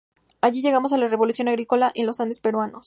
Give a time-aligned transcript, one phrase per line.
[0.41, 2.79] Y así llegamos a la revolución agrícola en los Andes peruanos.